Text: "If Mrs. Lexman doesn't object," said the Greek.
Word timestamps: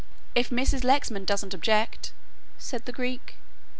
"If 0.33 0.49
Mrs. 0.49 0.83
Lexman 0.83 1.25
doesn't 1.25 1.53
object," 1.53 2.11
said 2.57 2.85
the 2.85 2.91
Greek. 2.91 3.35